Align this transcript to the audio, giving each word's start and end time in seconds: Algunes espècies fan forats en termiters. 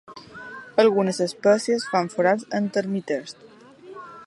Algunes 0.83 1.19
espècies 1.25 1.85
fan 1.91 2.09
forats 2.15 2.49
en 2.61 2.73
termiters. 2.79 3.37